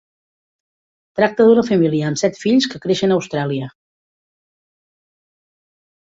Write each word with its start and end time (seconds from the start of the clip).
Tracta 1.19 1.45
d'una 1.49 1.63
família 1.67 2.07
amb 2.07 2.19
set 2.21 2.39
fills 2.43 2.67
que 2.71 2.81
creixen 2.85 3.13
a 3.13 3.17
Austràlia. 3.21 3.67